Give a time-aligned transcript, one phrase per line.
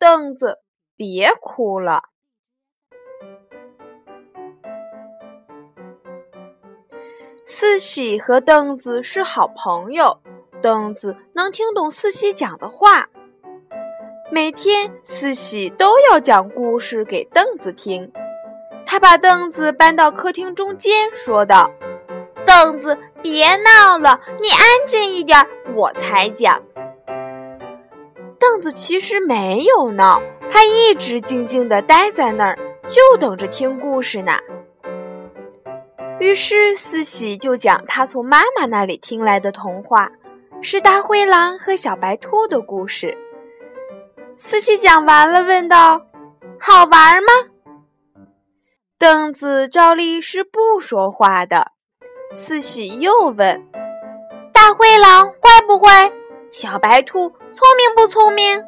[0.00, 0.60] 凳子
[0.96, 2.04] 别哭了》。
[7.44, 10.22] 四喜和凳子是好朋友，
[10.62, 13.10] 凳子能听懂四喜讲的话。
[14.30, 18.10] 每天，四喜都要讲故事给凳子听。
[18.86, 21.70] 他把凳子搬到客厅中间，说道
[22.48, 26.62] ：“凳子，别闹了，你安静一点，我才讲。”
[28.40, 34.32] 凳子其实没有闹，他一直静静地待在那儿，就等着听故事呢。
[36.18, 40.10] 于是四喜就讲他从妈妈那里听来的童话，
[40.62, 43.16] 是大灰狼和小白兔的故事。
[44.36, 46.00] 四喜讲完了，问道
[46.58, 47.32] ：“好玩吗？”
[48.98, 51.72] 凳子照例是不说话的。
[52.32, 53.66] 四喜又问
[54.52, 56.10] ：“大灰狼坏不坏？”
[56.52, 58.62] 小白兔聪明不聪明？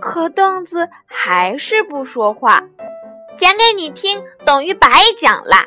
[0.00, 2.62] 可凳子还是不说话。
[3.38, 5.64] 讲给你听等于白讲啦。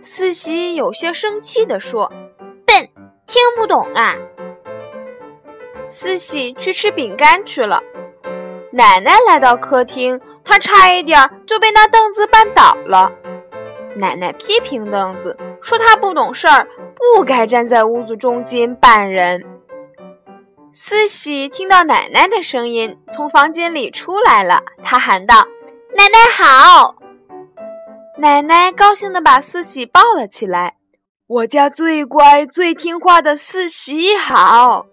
[0.00, 2.12] 四喜有些生气地说
[2.66, 2.88] ：“笨，
[3.26, 4.16] 听不懂啊！”
[5.88, 7.82] 四喜去吃饼干去了。
[8.72, 13.12] 奶奶来到客厅，她差一点就被那凳子绊倒了。
[13.94, 19.44] 奶奶批评凳子，说他不懂事儿，不该站在屋子中间绊人。
[20.76, 24.60] 四喜听到奶奶的声音，从房间里出来了。
[24.82, 25.46] 他喊道
[25.96, 26.96] ：“奶奶好！”
[28.18, 30.74] 奶奶高兴地把四喜抱了起来。
[31.28, 34.86] “我家最乖、最听话的四喜好。”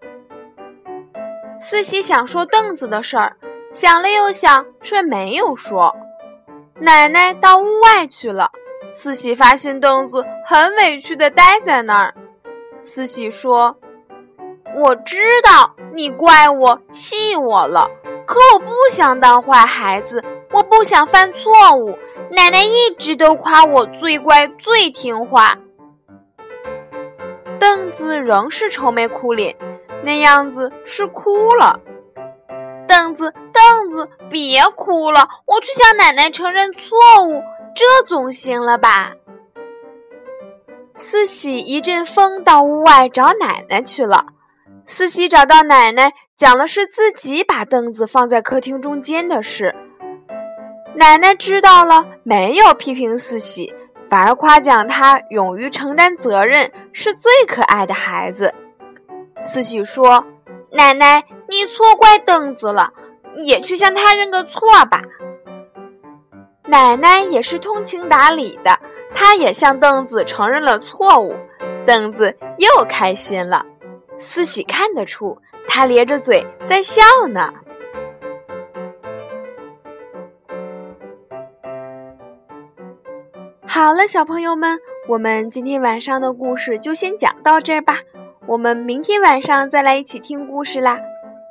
[1.59, 3.35] 四喜想说凳子的事儿，
[3.73, 5.95] 想了又想，却没有说。
[6.79, 8.51] 奶奶到屋外去了。
[8.87, 12.13] 四喜发现凳子很委屈地待在那儿。
[12.77, 13.75] 四喜说。
[14.75, 17.89] 我知道你怪我、气我了，
[18.25, 21.97] 可我不想当坏孩子，我不想犯错误。
[22.31, 25.57] 奶奶一直都夸我最乖、最听话。
[27.59, 29.55] 凳子仍是愁眉苦脸，
[30.03, 31.79] 那样子是哭了。
[32.87, 37.43] 凳子，凳子，别哭了，我去向奶奶承认错误，
[37.75, 39.11] 这总行了吧？
[40.95, 44.27] 四喜一阵风到屋外找奶奶去了。
[44.85, 49.75] 四喜找到奶奶，讲了是自己把凳子放在客厅中间的事。
[50.95, 53.73] 奶奶知道了，没有批评四喜，
[54.09, 58.53] 反而夸奖他勇于承担责任，是最可爱的孩子。
[59.39, 60.25] 四喜说
[60.71, 62.91] ：“奶奶，你错怪凳子了，
[63.37, 65.01] 也去向他认个错吧。”
[66.67, 68.79] 奶奶也是通情达理的，
[69.15, 71.35] 她也向凳子承认了错误，
[71.85, 73.65] 凳子又开心了。
[74.21, 77.51] 四喜看得出，他咧着嘴在笑呢。
[83.65, 84.77] 好了，小朋友们，
[85.07, 87.97] 我们今天晚上的故事就先讲到这儿吧。
[88.45, 90.99] 我们明天晚上再来一起听故事啦。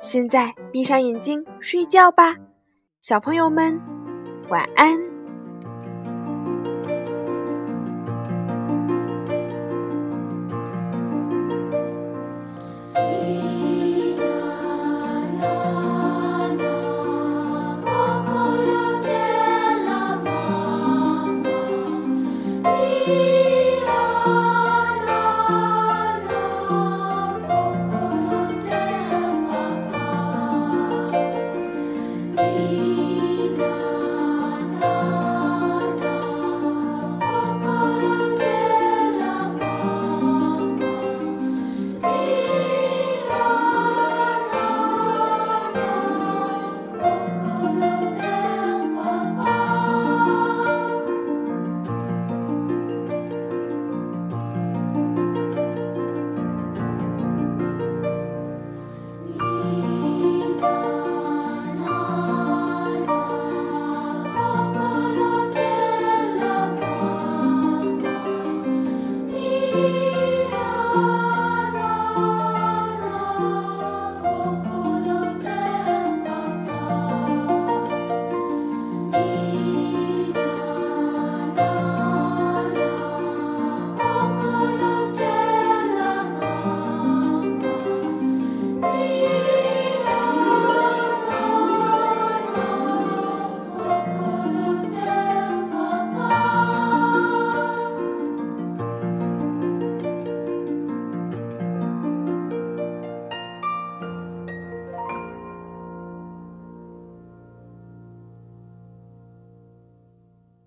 [0.01, 2.37] 现在闭上眼睛睡觉吧，
[3.01, 3.81] 小朋友们，
[4.47, 5.10] 晚安。